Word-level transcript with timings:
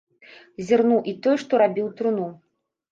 Зірнуў 0.69 1.03
і 1.13 1.15
той, 1.27 1.39
што 1.45 1.61
рабіў 1.65 1.95
труну. 2.01 2.29